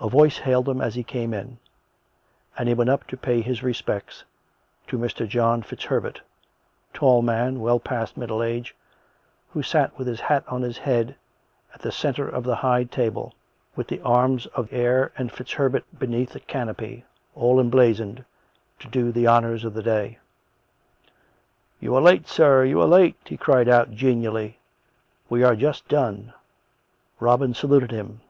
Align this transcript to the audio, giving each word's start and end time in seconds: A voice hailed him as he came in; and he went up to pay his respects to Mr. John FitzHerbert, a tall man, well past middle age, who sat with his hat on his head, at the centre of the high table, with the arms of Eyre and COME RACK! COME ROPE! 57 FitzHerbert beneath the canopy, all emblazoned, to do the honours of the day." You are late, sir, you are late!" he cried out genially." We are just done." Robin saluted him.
A 0.00 0.08
voice 0.08 0.38
hailed 0.38 0.68
him 0.68 0.80
as 0.80 0.94
he 0.94 1.02
came 1.02 1.34
in; 1.34 1.58
and 2.56 2.68
he 2.68 2.76
went 2.76 2.90
up 2.90 3.08
to 3.08 3.16
pay 3.16 3.40
his 3.40 3.60
respects 3.60 4.22
to 4.86 4.96
Mr. 4.96 5.26
John 5.26 5.62
FitzHerbert, 5.64 6.18
a 6.20 6.96
tall 6.96 7.22
man, 7.22 7.58
well 7.58 7.80
past 7.80 8.16
middle 8.16 8.40
age, 8.40 8.76
who 9.50 9.60
sat 9.60 9.98
with 9.98 10.06
his 10.06 10.20
hat 10.20 10.44
on 10.46 10.62
his 10.62 10.78
head, 10.78 11.16
at 11.74 11.80
the 11.82 11.90
centre 11.90 12.28
of 12.28 12.44
the 12.44 12.54
high 12.54 12.84
table, 12.84 13.34
with 13.74 13.88
the 13.88 14.00
arms 14.02 14.46
of 14.54 14.72
Eyre 14.72 15.10
and 15.18 15.30
COME 15.32 15.38
RACK! 15.38 15.38
COME 15.38 15.38
ROPE! 15.38 15.38
57 15.38 15.44
FitzHerbert 15.44 15.98
beneath 15.98 16.30
the 16.34 16.38
canopy, 16.38 17.04
all 17.34 17.58
emblazoned, 17.58 18.24
to 18.78 18.86
do 18.86 19.10
the 19.10 19.26
honours 19.26 19.64
of 19.64 19.74
the 19.74 19.82
day." 19.82 20.20
You 21.80 21.96
are 21.96 22.00
late, 22.00 22.28
sir, 22.28 22.62
you 22.64 22.80
are 22.80 22.86
late!" 22.86 23.16
he 23.26 23.36
cried 23.36 23.68
out 23.68 23.90
genially." 23.90 24.60
We 25.28 25.42
are 25.42 25.56
just 25.56 25.88
done." 25.88 26.32
Robin 27.18 27.54
saluted 27.54 27.90
him. 27.90 28.20